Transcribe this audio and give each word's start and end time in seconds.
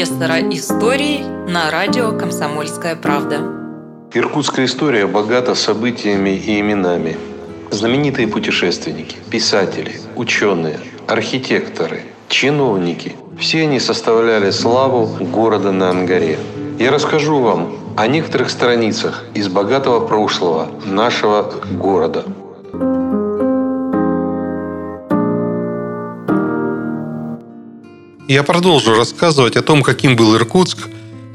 профессора 0.00 0.40
истории 0.50 1.22
на 1.46 1.70
радио 1.70 2.16
«Комсомольская 2.16 2.96
правда». 2.96 3.42
Иркутская 4.14 4.64
история 4.64 5.06
богата 5.06 5.54
событиями 5.54 6.30
и 6.30 6.58
именами. 6.58 7.18
Знаменитые 7.70 8.26
путешественники, 8.26 9.16
писатели, 9.30 10.00
ученые, 10.16 10.80
архитекторы, 11.06 12.04
чиновники– 12.30 13.14
все 13.38 13.64
они 13.64 13.78
составляли 13.78 14.50
славу 14.50 15.06
города 15.22 15.70
на 15.70 15.90
Ангаре. 15.90 16.38
Я 16.78 16.90
расскажу 16.90 17.38
вам 17.40 17.76
о 17.98 18.06
некоторых 18.06 18.48
страницах 18.48 19.26
из 19.34 19.48
богатого 19.48 20.06
прошлого 20.06 20.68
нашего 20.86 21.42
города– 21.72 22.24
я 28.32 28.44
продолжу 28.44 28.94
рассказывать 28.94 29.56
о 29.56 29.62
том, 29.62 29.82
каким 29.82 30.14
был 30.14 30.36
Иркутск 30.36 30.78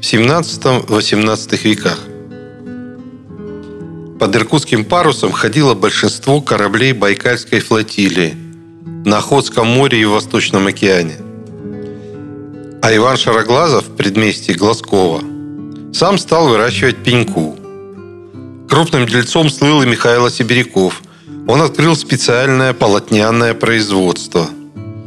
17-18 0.00 1.62
веках. 1.62 1.98
Под 4.18 4.34
Иркутским 4.34 4.82
парусом 4.82 5.30
ходило 5.30 5.74
большинство 5.74 6.40
кораблей 6.40 6.94
Байкальской 6.94 7.60
флотилии 7.60 8.34
на 9.04 9.18
Охотском 9.18 9.66
море 9.66 10.00
и 10.00 10.04
в 10.06 10.12
Восточном 10.12 10.68
океане. 10.68 11.16
А 12.80 12.96
Иван 12.96 13.18
Шароглазов 13.18 13.88
в 13.88 13.96
предместье 13.96 14.54
Глазкова 14.54 15.20
сам 15.92 16.16
стал 16.16 16.48
выращивать 16.48 16.96
пеньку. 16.96 17.56
Крупным 18.70 19.06
дельцом 19.06 19.50
слыл 19.50 19.82
и 19.82 19.86
Михаил 19.86 20.30
Сибиряков. 20.30 21.02
Он 21.46 21.60
открыл 21.60 21.94
специальное 21.94 22.72
полотняное 22.72 23.52
производство– 23.52 24.48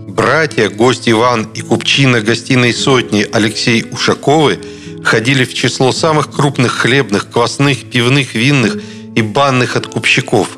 Братья, 0.09 0.69
гость 0.69 1.07
Иван 1.07 1.49
и 1.53 1.61
купчина 1.61 2.19
гостиной 2.19 2.73
сотни 2.73 3.27
Алексей 3.31 3.85
Ушаковы 3.91 4.57
ходили 5.03 5.45
в 5.45 5.53
число 5.53 5.91
самых 5.91 6.31
крупных 6.31 6.71
хлебных, 6.71 7.29
квасных, 7.29 7.83
пивных, 7.91 8.33
винных 8.33 8.81
и 9.15 9.21
банных 9.21 9.75
откупщиков. 9.75 10.57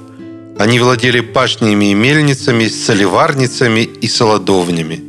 Они 0.58 0.80
владели 0.80 1.20
пашнями 1.20 1.92
и 1.92 1.94
мельницами, 1.94 2.70
солеварницами 2.70 3.82
и 3.82 4.08
солодовнями. 4.08 5.04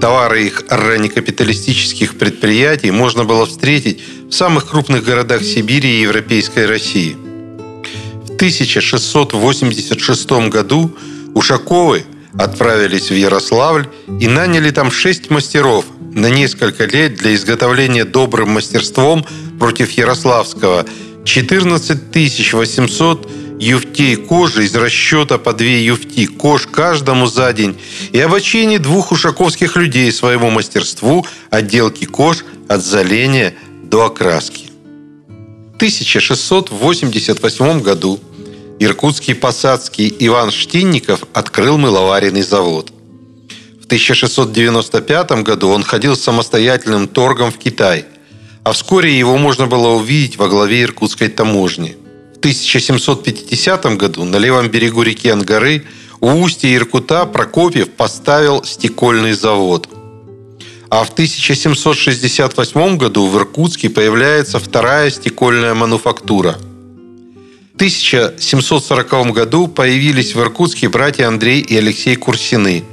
Товары 0.00 0.46
их 0.46 0.64
раннекапиталистических 0.68 2.18
предприятий 2.18 2.90
можно 2.90 3.22
было 3.22 3.46
встретить 3.46 4.02
в 4.28 4.32
самых 4.32 4.66
крупных 4.68 5.04
городах 5.04 5.44
Сибири 5.44 5.90
и 5.90 6.00
Европейской 6.00 6.66
России. 6.66 7.14
В 7.14 8.34
1686 8.34 10.30
году 10.48 10.90
Ушаковы– 11.34 12.04
отправились 12.38 13.10
в 13.10 13.14
Ярославль 13.14 13.88
и 14.20 14.28
наняли 14.28 14.70
там 14.70 14.90
шесть 14.90 15.30
мастеров 15.30 15.84
на 16.12 16.30
несколько 16.30 16.84
лет 16.84 17.16
для 17.16 17.34
изготовления 17.34 18.04
добрым 18.04 18.50
мастерством 18.50 19.24
против 19.58 19.90
Ярославского 19.92 20.86
14 21.24 22.52
800 22.52 23.28
юфтей 23.60 24.16
кожи 24.16 24.64
из 24.64 24.74
расчета 24.74 25.38
по 25.38 25.52
две 25.52 25.84
юфти 25.84 26.26
кож 26.26 26.66
каждому 26.66 27.26
за 27.26 27.52
день 27.52 27.78
и 28.10 28.18
обучение 28.18 28.78
двух 28.78 29.12
ушаковских 29.12 29.76
людей 29.76 30.10
своему 30.12 30.48
мастерству 30.50 31.26
отделки 31.50 32.06
кож 32.06 32.38
от 32.68 32.82
заления 32.82 33.54
до 33.84 34.06
окраски. 34.06 34.70
В 35.74 35.76
1688 35.76 37.82
году 37.82 38.18
иркутский 38.80 39.34
посадский 39.34 40.12
Иван 40.20 40.50
Штинников 40.50 41.24
открыл 41.34 41.76
мыловаренный 41.76 42.42
завод. 42.42 42.90
В 43.80 43.84
1695 43.84 45.42
году 45.42 45.68
он 45.68 45.82
ходил 45.82 46.16
самостоятельным 46.16 47.06
торгом 47.06 47.52
в 47.52 47.58
Китай, 47.58 48.06
а 48.64 48.72
вскоре 48.72 49.16
его 49.16 49.36
можно 49.36 49.66
было 49.66 49.88
увидеть 49.88 50.38
во 50.38 50.48
главе 50.48 50.82
иркутской 50.82 51.28
таможни. 51.28 51.96
В 52.34 52.38
1750 52.38 53.84
году 53.98 54.24
на 54.24 54.36
левом 54.38 54.68
берегу 54.68 55.02
реки 55.02 55.28
Ангары 55.28 55.84
у 56.20 56.30
устья 56.40 56.74
Иркута 56.74 57.26
Прокопьев 57.26 57.90
поставил 57.90 58.64
стекольный 58.64 59.34
завод. 59.34 59.88
А 60.88 61.04
в 61.04 61.10
1768 61.10 62.96
году 62.96 63.26
в 63.26 63.36
Иркутске 63.36 63.90
появляется 63.90 64.58
вторая 64.58 65.10
стекольная 65.10 65.74
мануфактура– 65.74 66.56
1740 67.80 69.32
году 69.32 69.66
появились 69.66 70.34
в 70.34 70.40
Иркутске 70.42 70.90
братья 70.90 71.28
Андрей 71.28 71.60
и 71.62 71.74
Алексей 71.78 72.14
Курсины. 72.14 72.84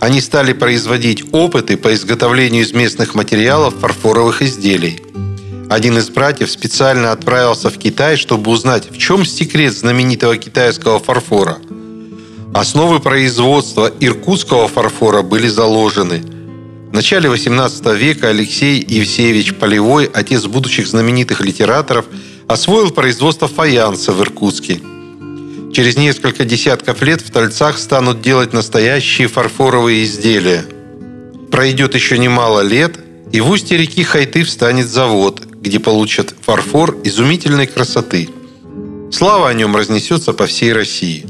Они 0.00 0.20
стали 0.20 0.52
производить 0.52 1.24
опыты 1.32 1.78
по 1.78 1.94
изготовлению 1.94 2.62
из 2.62 2.74
местных 2.74 3.14
материалов 3.14 3.72
фарфоровых 3.80 4.42
изделий. 4.42 5.00
Один 5.70 5.96
из 5.96 6.10
братьев 6.10 6.50
специально 6.50 7.10
отправился 7.10 7.70
в 7.70 7.78
Китай, 7.78 8.18
чтобы 8.18 8.50
узнать, 8.50 8.90
в 8.90 8.98
чем 8.98 9.24
секрет 9.24 9.72
знаменитого 9.72 10.36
китайского 10.36 10.98
фарфора. 10.98 11.56
Основы 12.52 13.00
производства 13.00 13.90
иркутского 13.98 14.68
фарфора 14.68 15.22
были 15.22 15.48
заложены. 15.48 16.22
В 16.90 16.92
начале 16.92 17.30
XVIII 17.30 17.96
века 17.96 18.28
Алексей 18.28 18.84
Евсеевич 18.86 19.54
Полевой, 19.54 20.04
отец 20.04 20.44
будущих 20.44 20.86
знаменитых 20.86 21.40
литераторов– 21.40 22.04
освоил 22.52 22.90
производство 22.90 23.48
фаянса 23.48 24.12
в 24.12 24.20
Иркутске. 24.20 24.80
Через 25.72 25.96
несколько 25.96 26.44
десятков 26.44 27.00
лет 27.00 27.22
в 27.22 27.30
Тольцах 27.30 27.78
станут 27.78 28.20
делать 28.20 28.52
настоящие 28.52 29.28
фарфоровые 29.28 30.04
изделия. 30.04 30.64
Пройдет 31.50 31.94
еще 31.94 32.18
немало 32.18 32.60
лет, 32.60 32.98
и 33.32 33.40
в 33.40 33.48
устье 33.48 33.78
реки 33.78 34.02
Хайты 34.02 34.44
встанет 34.44 34.86
завод, 34.88 35.42
где 35.46 35.80
получат 35.80 36.34
фарфор 36.42 36.98
изумительной 37.04 37.66
красоты. 37.66 38.28
Слава 39.10 39.48
о 39.48 39.54
нем 39.54 39.74
разнесется 39.74 40.34
по 40.34 40.46
всей 40.46 40.74
России. 40.74 41.24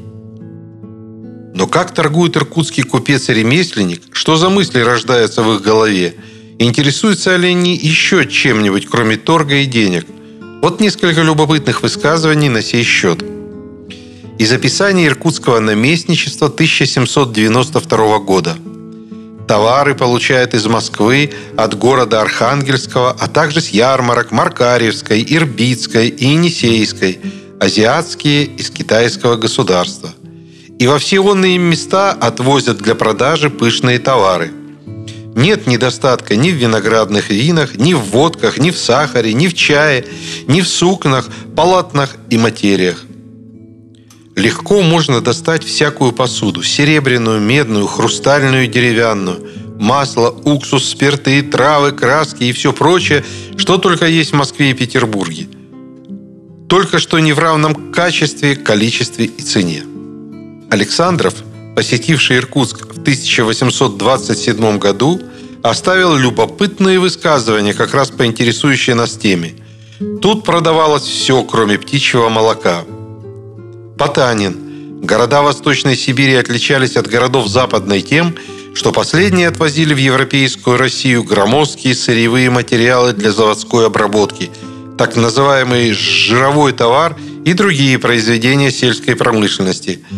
Но 1.54 1.68
как 1.68 1.94
торгует 1.94 2.36
иркутский 2.36 2.82
купец 2.82 3.28
и 3.28 3.34
ремесленник, 3.34 4.02
что 4.12 4.36
за 4.36 4.48
мысли 4.48 4.80
рождаются 4.80 5.42
в 5.42 5.54
их 5.54 5.62
голове, 5.62 6.14
интересуются 6.58 7.36
ли 7.36 7.48
они 7.50 7.76
еще 7.76 8.26
чем-нибудь, 8.26 8.86
кроме 8.86 9.16
торга 9.16 9.56
и 9.56 9.66
денег– 9.66 10.04
вот 10.62 10.80
несколько 10.80 11.22
любопытных 11.22 11.82
высказываний 11.82 12.48
на 12.48 12.62
сей 12.62 12.84
счет. 12.84 13.24
Из 14.38 14.52
описания 14.52 15.06
иркутского 15.06 15.58
наместничества 15.58 16.46
1792 16.46 18.18
года. 18.20 18.56
Товары 19.48 19.96
получают 19.96 20.54
из 20.54 20.64
Москвы, 20.66 21.32
от 21.56 21.76
города 21.76 22.20
Архангельского, 22.20 23.10
а 23.10 23.26
также 23.26 23.60
с 23.60 23.70
ярмарок 23.70 24.30
Маркарьевской, 24.30 25.26
Ирбитской 25.28 26.08
и 26.08 26.26
Енисейской, 26.26 27.18
азиатские 27.58 28.44
из 28.44 28.70
китайского 28.70 29.36
государства. 29.36 30.10
И 30.78 30.86
во 30.86 30.98
все 30.98 31.20
онные 31.20 31.58
места 31.58 32.12
отвозят 32.12 32.78
для 32.78 32.94
продажи 32.94 33.50
пышные 33.50 33.98
товары– 33.98 34.52
нет 35.34 35.66
недостатка 35.66 36.36
ни 36.36 36.50
в 36.50 36.54
виноградных 36.54 37.30
винах, 37.30 37.76
ни 37.76 37.94
в 37.94 38.00
водках, 38.00 38.58
ни 38.58 38.70
в 38.70 38.78
сахаре, 38.78 39.32
ни 39.32 39.48
в 39.48 39.54
чае, 39.54 40.04
ни 40.46 40.60
в 40.60 40.68
сукнах, 40.68 41.28
полотнах 41.56 42.16
и 42.30 42.38
материях. 42.38 43.04
Легко 44.36 44.82
можно 44.82 45.20
достать 45.20 45.64
всякую 45.64 46.12
посуду– 46.12 46.62
серебряную, 46.62 47.40
медную, 47.40 47.86
хрустальную, 47.86 48.66
деревянную, 48.66 49.46
масло, 49.78 50.30
уксус, 50.30 50.88
спирты, 50.88 51.42
травы, 51.42 51.92
краски 51.92 52.44
и 52.44 52.52
все 52.52 52.72
прочее, 52.72 53.24
что 53.56 53.78
только 53.78 54.06
есть 54.06 54.32
в 54.32 54.36
Москве 54.36 54.70
и 54.70 54.74
Петербурге. 54.74 55.48
Только 56.68 56.98
что 56.98 57.18
не 57.18 57.34
в 57.34 57.38
равном 57.38 57.92
качестве, 57.92 58.56
количестве 58.56 59.26
и 59.26 59.42
цене. 59.42 59.84
Александров– 60.70 61.34
посетивший 61.76 62.38
Иркутск 62.38 62.91
1827 63.02 64.78
году, 64.78 65.20
оставил 65.62 66.16
любопытные 66.16 66.98
высказывания, 67.00 67.74
как 67.74 67.94
раз 67.94 68.10
по 68.10 68.24
интересующей 68.24 68.94
нас 68.94 69.16
теме. 69.16 69.54
Тут 70.20 70.44
продавалось 70.44 71.02
все, 71.02 71.42
кроме 71.42 71.78
птичьего 71.78 72.28
молока. 72.28 72.84
Потанин. 73.98 75.02
Города 75.02 75.42
Восточной 75.42 75.96
Сибири 75.96 76.34
отличались 76.34 76.96
от 76.96 77.08
городов 77.08 77.48
Западной 77.48 78.02
тем, 78.02 78.36
что 78.74 78.92
последние 78.92 79.48
отвозили 79.48 79.94
в 79.94 79.98
Европейскую 79.98 80.76
Россию 80.76 81.24
громоздкие 81.24 81.94
сырьевые 81.96 82.50
материалы 82.50 83.12
для 83.12 83.32
заводской 83.32 83.86
обработки, 83.86 84.50
так 84.96 85.16
называемый 85.16 85.92
жировой 85.92 86.72
товар 86.72 87.16
и 87.44 87.52
другие 87.52 87.98
произведения 87.98 88.70
сельской 88.70 89.16
промышленности– 89.16 90.04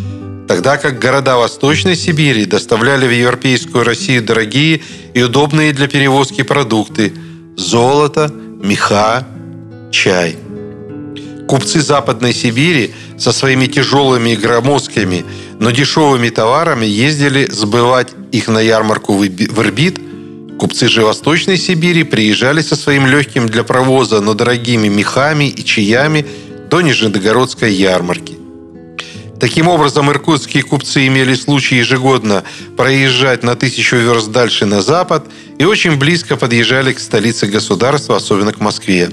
тогда 0.47 0.77
как 0.77 0.99
города 0.99 1.37
Восточной 1.37 1.95
Сибири 1.95 2.45
доставляли 2.45 3.07
в 3.07 3.11
Европейскую 3.11 3.83
Россию 3.83 4.23
дорогие 4.23 4.81
и 5.13 5.21
удобные 5.23 5.73
для 5.73 5.87
перевозки 5.87 6.43
продукты– 6.43 7.13
золото, 7.57 8.31
меха, 8.61 9.27
чай. 9.91 10.35
Купцы 11.47 11.81
Западной 11.81 12.33
Сибири 12.33 12.93
со 13.17 13.31
своими 13.31 13.67
тяжелыми 13.67 14.31
и 14.31 14.35
громоздкими, 14.35 15.23
но 15.59 15.71
дешевыми 15.71 16.29
товарами 16.29 16.85
ездили 16.85 17.47
сбывать 17.51 18.09
их 18.31 18.47
на 18.47 18.59
ярмарку 18.59 19.13
в 19.13 19.25
Ирбит, 19.25 19.99
Купцы 20.57 20.87
же 20.87 21.03
Восточной 21.03 21.57
Сибири 21.57 22.03
приезжали 22.03 22.61
со 22.61 22.77
своим 22.77 23.07
легким 23.07 23.47
для 23.47 23.63
провоза, 23.63 24.21
но 24.21 24.33
дорогими 24.33 24.87
мехами 24.87 25.49
и 25.49 25.65
чаями 25.65 26.25
до 26.69 26.81
Нижегородской 26.81 27.73
ярмарки. 27.73 28.44
Таким 29.39 29.67
образом, 29.67 30.09
иркутские 30.09 30.63
купцы 30.63 31.07
имели 31.07 31.33
случай 31.33 31.75
ежегодно 31.75 32.43
проезжать 32.77 33.43
на 33.43 33.55
тысячу 33.55 33.97
верст 33.97 34.31
дальше 34.31 34.65
на 34.65 34.81
запад 34.81 35.25
и 35.57 35.65
очень 35.65 35.97
близко 35.97 36.37
подъезжали 36.37 36.93
к 36.93 36.99
столице 36.99 37.47
государства, 37.47 38.15
особенно 38.15 38.53
к 38.53 38.61
Москве. 38.61 39.09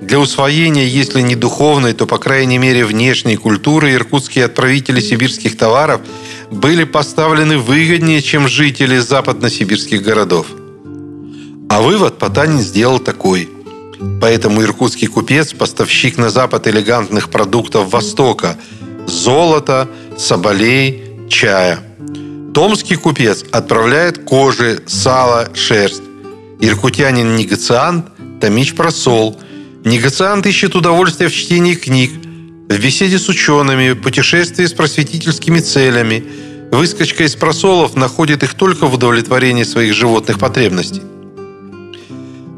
Для 0.00 0.18
усвоения, 0.18 0.84
если 0.84 1.20
не 1.20 1.36
духовной, 1.36 1.92
то, 1.92 2.06
по 2.06 2.18
крайней 2.18 2.58
мере, 2.58 2.84
внешней 2.84 3.36
культуры 3.36 3.92
иркутские 3.92 4.46
отправители 4.46 5.00
сибирских 5.00 5.56
товаров 5.56 6.00
были 6.50 6.84
поставлены 6.84 7.58
выгоднее, 7.58 8.22
чем 8.22 8.48
жители 8.48 8.98
западно-сибирских 8.98 10.02
городов. 10.02 10.46
А 11.68 11.82
вывод 11.82 12.18
Потанин 12.18 12.60
сделал 12.60 12.98
такой. 12.98 13.48
Поэтому 14.20 14.62
иркутский 14.62 15.06
купец– 15.06 15.52
поставщик 15.58 16.16
на 16.16 16.30
запад 16.30 16.66
элегантных 16.66 17.28
продуктов 17.28 17.92
Востока– 17.92 18.56
золота, 19.06 19.88
соболей, 20.16 21.02
чая. 21.28 21.80
Томский 22.54 22.96
купец 22.96 23.44
отправляет 23.50 24.18
кожи, 24.24 24.82
сало, 24.86 25.48
шерсть. 25.54 26.02
Иркутянин-негациант– 26.60 28.06
томич 28.40 28.74
просол– 28.74 29.40
Негациант 29.84 30.46
ищет 30.46 30.76
удовольствие 30.76 31.28
в 31.28 31.34
чтении 31.34 31.74
книг, 31.74 32.12
в 32.68 32.78
беседе 32.78 33.18
с 33.18 33.28
учеными, 33.28 33.94
путешествии 33.94 34.64
с 34.64 34.72
просветительскими 34.72 35.58
целями. 35.58 36.24
Выскочка 36.70 37.24
из 37.24 37.34
просолов 37.34 37.96
находит 37.96 38.44
их 38.44 38.54
только 38.54 38.86
в 38.86 38.94
удовлетворении 38.94 39.64
своих 39.64 39.94
животных 39.94 40.38
потребностей. 40.38 41.02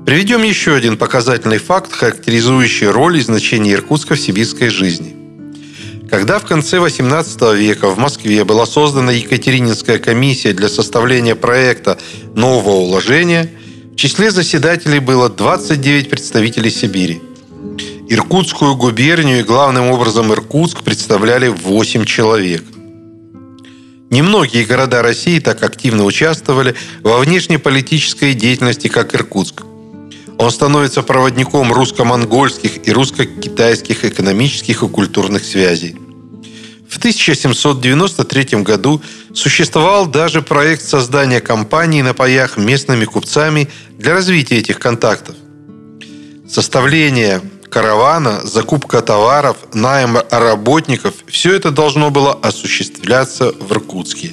Приведем 0.04 0.42
еще 0.42 0.74
один 0.74 0.98
показательный 0.98 1.56
факт, 1.56 1.92
характеризующий 1.92 2.88
роль 2.88 3.16
и 3.16 3.22
значение 3.22 3.72
Иркутска 3.72 4.14
в 4.14 4.20
сибирской 4.20 4.68
жизни. 4.68 5.16
Когда 6.10 6.38
в 6.38 6.44
конце 6.44 6.78
XVIII 6.78 7.56
века 7.56 7.88
в 7.88 7.98
Москве 7.98 8.44
была 8.44 8.66
создана 8.66 9.12
Екатерининская 9.12 9.98
комиссия 9.98 10.52
для 10.52 10.68
составления 10.68 11.34
проекта 11.34 11.98
нового 12.34 12.76
уложения– 12.76 13.50
в 13.94 13.96
числе 13.96 14.32
заседателей 14.32 14.98
было 14.98 15.30
29 15.30 16.10
представителей 16.10 16.70
Сибири. 16.70 17.22
Иркутскую 18.08 18.74
губернию 18.74 19.38
и 19.38 19.44
главным 19.44 19.88
образом 19.90 20.32
Иркутск 20.32 20.82
представляли 20.82 21.46
8 21.46 22.04
человек. 22.04 22.64
Немногие 24.10 24.64
города 24.64 25.00
России 25.00 25.38
так 25.38 25.62
активно 25.62 26.04
участвовали 26.04 26.74
во 27.02 27.18
внешнеполитической 27.18 28.34
деятельности, 28.34 28.88
как 28.88 29.14
Иркутск. 29.14 29.62
Он 30.38 30.50
становится 30.50 31.02
проводником 31.02 31.72
русско-монгольских 31.72 32.86
и 32.86 32.92
русско-китайских 32.92 34.04
экономических 34.04 34.82
и 34.82 34.88
культурных 34.88 35.44
связей. 35.44 35.96
В 36.88 36.98
1793 36.98 38.62
году 38.62 39.02
существовал 39.32 40.06
даже 40.06 40.42
проект 40.42 40.82
создания 40.82 41.40
компании 41.40 42.02
на 42.02 42.14
паях 42.14 42.56
местными 42.56 43.04
купцами 43.04 43.68
для 43.98 44.12
развития 44.12 44.58
этих 44.58 44.78
контактов. 44.78 45.34
Составление 46.48 47.40
каравана, 47.68 48.42
закупка 48.44 49.02
товаров, 49.02 49.56
найм 49.72 50.18
работников– 50.30 51.14
все 51.26 51.56
это 51.56 51.72
должно 51.72 52.10
было 52.10 52.32
осуществляться 52.32 53.52
в 53.52 53.72
Иркутске. 53.72 54.32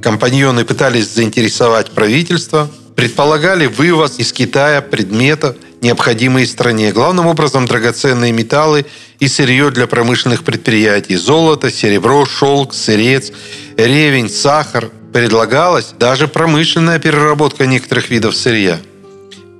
Компаньоны 0.00 0.64
пытались 0.64 1.12
заинтересовать 1.12 1.90
правительство, 1.90 2.70
предполагали 2.94 3.66
вывоз 3.66 4.18
из 4.18 4.32
Китая 4.32 4.80
предметов, 4.80 5.56
необходимые 5.80 6.46
стране. 6.46 6.92
Главным 6.92 7.26
образом 7.26 7.66
драгоценные 7.66 8.32
металлы 8.32 8.86
и 9.18 9.28
сырье 9.28 9.70
для 9.70 9.86
промышленных 9.86 10.44
предприятий. 10.44 11.16
Золото, 11.16 11.70
серебро, 11.70 12.24
шелк, 12.26 12.74
сырец, 12.74 13.32
ревень, 13.76 14.30
сахар. 14.30 14.90
Предлагалась 15.12 15.94
даже 15.96 16.26
промышленная 16.26 16.98
переработка 16.98 17.66
некоторых 17.66 18.10
видов 18.10 18.34
сырья. 18.34 18.80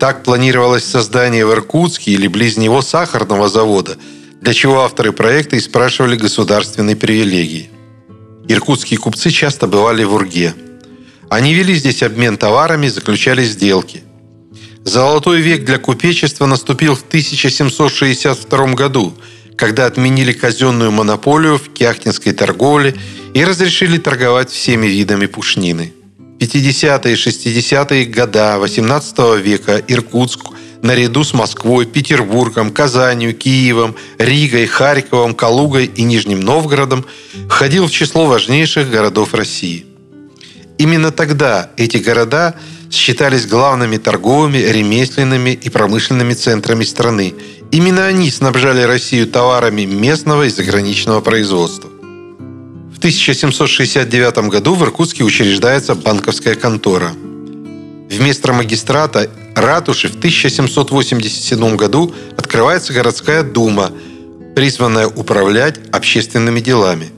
Так 0.00 0.24
планировалось 0.24 0.84
создание 0.84 1.46
в 1.46 1.52
Иркутске 1.52 2.10
или 2.10 2.26
близ 2.26 2.56
него 2.56 2.82
сахарного 2.82 3.48
завода, 3.48 3.96
для 4.40 4.52
чего 4.52 4.82
авторы 4.82 5.12
проекта 5.12 5.54
и 5.54 5.60
спрашивали 5.60 6.16
государственные 6.16 6.96
привилегии. 6.96 7.70
Иркутские 8.48 8.98
купцы 8.98 9.30
часто 9.30 9.68
бывали 9.68 10.02
в 10.02 10.14
Урге. 10.14 10.54
Они 11.30 11.54
вели 11.54 11.74
здесь 11.74 12.02
обмен 12.02 12.36
товарами, 12.36 12.88
заключали 12.88 13.44
сделки– 13.44 14.02
Золотой 14.84 15.40
век 15.40 15.64
для 15.64 15.78
купечества 15.78 16.44
наступил 16.44 16.94
в 16.94 17.02
1762 17.08 18.74
году, 18.74 19.14
когда 19.56 19.86
отменили 19.86 20.32
казенную 20.32 20.92
монополию 20.92 21.56
в 21.56 21.72
кяхтинской 21.72 22.32
торговле 22.32 22.94
и 23.32 23.42
разрешили 23.44 23.96
торговать 23.96 24.50
всеми 24.50 24.86
видами 24.86 25.24
пушнины. 25.24 25.94
В 26.18 26.36
50-е 26.38 27.14
и 27.14 27.16
60-е 27.16 28.04
года 28.04 28.58
XVIII 28.60 29.40
века 29.40 29.82
Иркутск 29.88 30.40
наряду 30.82 31.24
с 31.24 31.32
Москвой, 31.32 31.86
Петербургом, 31.86 32.70
Казанью, 32.70 33.34
Киевом, 33.34 33.96
Ригой, 34.18 34.66
Харьковом, 34.66 35.34
Калугой 35.34 35.86
и 35.86 36.02
Нижним 36.02 36.40
Новгородом 36.40 37.06
входил 37.48 37.86
в 37.86 37.90
число 37.90 38.26
важнейших 38.26 38.90
городов 38.90 39.32
России. 39.32 39.86
Именно 40.78 41.10
тогда 41.10 41.70
эти 41.76 41.98
города– 41.98 42.54
считались 42.94 43.46
главными 43.46 43.96
торговыми, 43.96 44.58
ремесленными 44.58 45.50
и 45.50 45.68
промышленными 45.68 46.34
центрами 46.34 46.84
страны. 46.84 47.34
Именно 47.70 48.06
они 48.06 48.30
снабжали 48.30 48.82
Россию 48.82 49.26
товарами 49.26 49.84
местного 49.84 50.44
и 50.44 50.48
заграничного 50.48 51.20
производства. 51.20 51.90
В 51.90 52.98
1769 52.98 54.48
году 54.48 54.74
в 54.74 54.82
Иркутске 54.82 55.24
учреждается 55.24 55.94
банковская 55.94 56.54
контора. 56.54 57.10
Вместо 58.10 58.52
магистрата 58.52 59.28
ратуши 59.54 60.08
в 60.08 60.16
1787 60.16 61.76
году 61.76 62.14
открывается 62.36 62.92
городская 62.92 63.42
дума, 63.42 63.90
призванная 64.54 65.08
управлять 65.08 65.80
общественными 65.92 66.60
делами. 66.60 67.10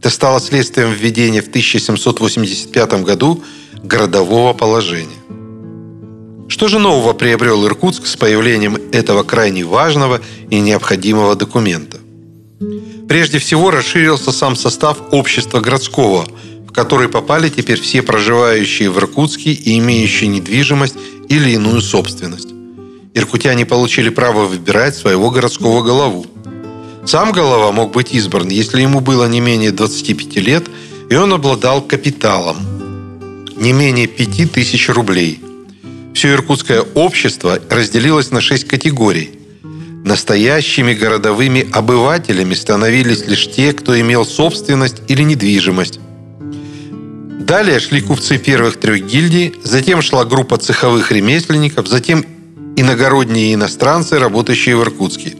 Это 0.00 0.08
стало 0.08 0.40
следствием 0.40 0.92
введения 0.92 1.42
в 1.42 1.48
1785 1.48 3.04
году 3.04 3.44
городового 3.82 4.54
положения. 4.54 5.18
Что 6.48 6.68
же 6.68 6.78
нового 6.78 7.12
приобрел 7.12 7.66
Иркутск 7.66 8.06
с 8.06 8.16
появлением 8.16 8.78
этого 8.92 9.24
крайне 9.24 9.62
важного 9.62 10.22
и 10.48 10.58
необходимого 10.58 11.36
документа? 11.36 11.98
Прежде 13.10 13.38
всего 13.38 13.70
расширился 13.70 14.32
сам 14.32 14.56
состав 14.56 14.96
общества 15.12 15.60
городского, 15.60 16.26
в 16.66 16.72
который 16.72 17.10
попали 17.10 17.50
теперь 17.50 17.78
все 17.78 18.00
проживающие 18.00 18.88
в 18.88 18.96
Иркутске 18.96 19.52
и 19.52 19.78
имеющие 19.78 20.30
недвижимость 20.30 20.96
или 21.28 21.50
иную 21.50 21.82
собственность. 21.82 22.48
Иркутяне 23.12 23.66
получили 23.66 24.08
право 24.08 24.46
выбирать 24.46 24.94
своего 24.94 25.30
городского 25.30 25.82
голову. 25.82 26.24
Сам 27.10 27.32
голова 27.32 27.72
мог 27.72 27.90
быть 27.90 28.14
избран, 28.14 28.50
если 28.50 28.82
ему 28.82 29.00
было 29.00 29.28
не 29.28 29.40
менее 29.40 29.72
25 29.72 30.36
лет, 30.36 30.68
и 31.10 31.16
он 31.16 31.32
обладал 31.32 31.82
капиталом– 31.82 32.56
не 33.56 33.72
менее 33.72 34.06
5000 34.06 34.90
рублей. 34.90 35.40
Все 36.14 36.34
иркутское 36.34 36.82
общество 36.94 37.58
разделилось 37.68 38.30
на 38.30 38.40
шесть 38.40 38.68
категорий. 38.68 39.30
Настоящими 40.04 40.94
городовыми 40.94 41.68
обывателями 41.72 42.54
становились 42.54 43.26
лишь 43.26 43.50
те, 43.50 43.72
кто 43.72 44.00
имел 44.00 44.24
собственность 44.24 45.02
или 45.08 45.24
недвижимость. 45.24 45.98
Далее 47.40 47.80
шли 47.80 48.02
купцы 48.02 48.38
первых 48.38 48.78
трех 48.78 49.04
гильдий, 49.04 49.56
затем 49.64 50.00
шла 50.00 50.24
группа 50.24 50.58
цеховых 50.58 51.10
ремесленников, 51.10 51.88
затем 51.88 52.24
иногородние 52.76 53.54
иностранцы, 53.54 54.20
работающие 54.20 54.76
в 54.76 54.82
Иркутске. 54.82 55.39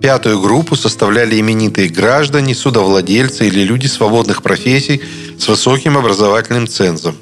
Пятую 0.00 0.40
группу 0.40 0.76
составляли 0.76 1.40
именитые 1.40 1.88
граждане, 1.88 2.54
судовладельцы 2.54 3.46
или 3.46 3.60
люди 3.60 3.86
свободных 3.86 4.42
профессий 4.42 5.02
с 5.38 5.48
высоким 5.48 5.96
образовательным 5.96 6.68
цензом. 6.68 7.16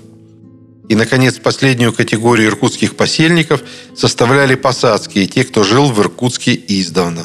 И, 0.89 0.95
наконец, 0.95 1.39
последнюю 1.39 1.93
категорию 1.93 2.49
иркутских 2.49 2.95
посельников 2.95 3.63
составляли 3.97 4.55
посадские, 4.55 5.27
те, 5.27 5.45
кто 5.45 5.65
жил 5.65 5.91
в 5.91 6.01
Иркутске 6.01 6.61
издавна. 6.69 7.25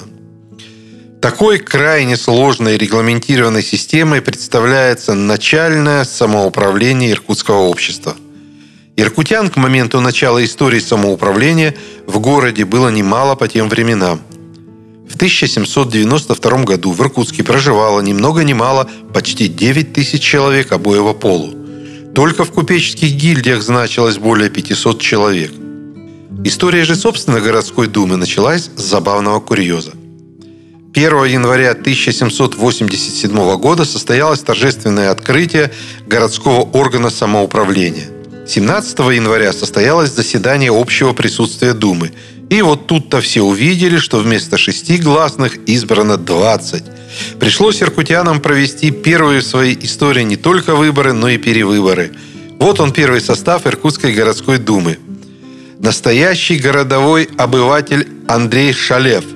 Такой 1.21 1.59
крайне 1.59 2.15
сложной 2.15 2.77
регламентированной 2.77 3.61
системой 3.61 4.21
представляется 4.21 5.13
начальное 5.13 6.05
самоуправление 6.05 7.11
иркутского 7.11 7.63
общества. 7.63 8.15
Иркутян 8.95 9.49
к 9.49 9.57
моменту 9.57 9.99
начала 9.99 10.43
истории 10.43 10.79
самоуправления 10.79 11.75
в 12.07 12.19
городе 12.19 12.63
было 12.63 12.87
немало 12.87 13.35
по 13.35 13.49
тем 13.49 13.67
временам. 13.67 14.21
В 15.09 15.15
1792 15.15 16.63
году 16.63 16.91
в 16.91 17.01
Иркутске 17.01 17.43
проживало 17.43 18.01
ни 18.01 18.13
много 18.13 18.43
ни 18.43 18.53
мало 18.53 18.87
почти 19.13 19.47
9 19.47 19.91
тысяч 19.91 20.21
человек 20.21 20.71
обоего 20.71 21.13
полу. 21.13 21.53
Только 22.13 22.45
в 22.45 22.51
купеческих 22.51 23.11
гильдиях 23.13 23.61
значилось 23.61 24.17
более 24.17 24.49
500 24.49 25.01
человек. 25.01 25.51
История 26.43 26.85
же, 26.85 26.95
собственно, 26.95 27.41
городской 27.41 27.87
думы 27.87 28.17
началась 28.17 28.69
с 28.75 28.81
забавного 28.81 29.39
курьеза. 29.39 29.91
1 30.93 31.25
января 31.25 31.71
1787 31.71 33.57
года 33.57 33.85
состоялось 33.85 34.39
торжественное 34.41 35.11
открытие 35.11 35.71
городского 36.07 36.61
органа 36.61 37.09
самоуправления. 37.09 38.07
17 38.47 38.99
января 38.99 39.53
состоялось 39.53 40.11
заседание 40.11 40.71
общего 40.71 41.13
присутствия 41.13 41.73
Думы. 41.73 42.11
И 42.49 42.61
вот 42.61 42.87
тут-то 42.87 43.21
все 43.21 43.41
увидели, 43.41 43.97
что 43.97 44.19
вместо 44.19 44.57
шести 44.57 44.97
гласных 44.97 45.57
избрано 45.67 46.17
20. 46.17 46.83
Пришлось 47.39 47.81
иркутянам 47.81 48.39
провести 48.39 48.91
первые 48.91 49.41
в 49.41 49.45
своей 49.45 49.77
истории 49.85 50.23
не 50.23 50.35
только 50.35 50.75
выборы, 50.75 51.13
но 51.13 51.29
и 51.29 51.37
перевыборы. 51.37 52.11
Вот 52.59 52.79
он 52.79 52.91
первый 52.91 53.21
состав 53.21 53.67
Иркутской 53.67 54.13
городской 54.13 54.57
думы. 54.57 54.97
Настоящий 55.79 56.57
городовой 56.57 57.29
обыватель 57.37 58.07
Андрей 58.27 58.73
Шалев– 58.73 59.23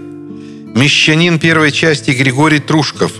Мещанин 0.75 1.37
первой 1.37 1.71
части 1.71 2.09
Григорий 2.09 2.57
Трушков. 2.57 3.11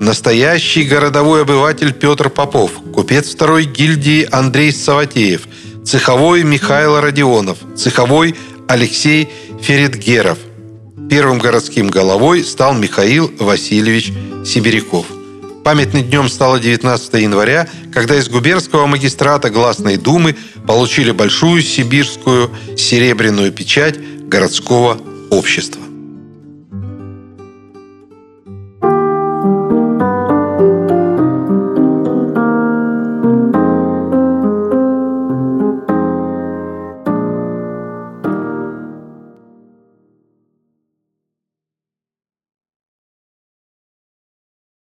Настоящий 0.00 0.82
городовой 0.82 1.42
обыватель 1.42 1.94
Петр 1.94 2.28
Попов. 2.28 2.72
Купец 2.92 3.30
второй 3.30 3.64
гильдии 3.64 4.28
Андрей 4.30 4.70
Саватеев. 4.70 5.48
Цеховой 5.82 6.42
Михаил 6.42 7.00
Родионов. 7.00 7.56
Цеховой 7.74 8.34
Алексей 8.70 9.28
Феридгеров. 9.60 10.38
Первым 11.10 11.40
городским 11.40 11.88
головой 11.88 12.44
стал 12.44 12.72
Михаил 12.72 13.28
Васильевич 13.40 14.12
Сибиряков. 14.46 15.06
Памятным 15.64 16.04
днем 16.04 16.28
стало 16.28 16.60
19 16.60 17.14
января, 17.14 17.68
когда 17.92 18.14
из 18.14 18.28
губернского 18.28 18.86
магистрата 18.86 19.50
Гласной 19.50 19.96
Думы 19.96 20.36
получили 20.68 21.10
большую 21.10 21.62
сибирскую 21.62 22.52
серебряную 22.76 23.50
печать 23.50 23.98
городского 24.28 24.98
общества. 25.30 25.82